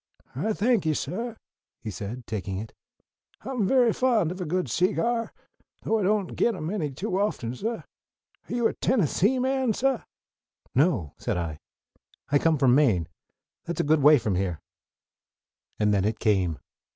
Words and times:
"I 0.35 0.53
thank 0.53 0.87
you, 0.87 0.95
suh," 0.95 1.35
he 1.79 1.91
said, 1.91 2.25
taking 2.25 2.57
it. 2.57 2.73
"I'm 3.41 3.67
very 3.67 3.93
fond 3.93 4.31
of 4.31 4.41
a 4.41 4.45
good 4.45 4.67
seegyar, 4.67 5.31
though 5.83 5.99
I 5.99 6.01
don't 6.01 6.35
git 6.35 6.55
'em 6.55 6.71
any 6.71 6.89
too 6.89 7.19
often, 7.19 7.53
suh. 7.53 7.83
Are 8.49 8.51
you 8.55 8.67
a 8.67 8.73
Tennessee 8.73 9.37
man, 9.37 9.73
suh?" 9.73 10.01
"No," 10.73 11.13
said 11.19 11.37
I. 11.37 11.59
"I 12.31 12.39
come 12.39 12.57
from 12.57 12.73
Maine. 12.73 13.09
That's 13.65 13.79
a 13.81 13.83
good 13.83 14.01
way 14.01 14.17
from 14.17 14.33
here." 14.33 14.59
And 15.77 15.93
then 15.93 16.03
it 16.03 16.17
came. 16.17 16.57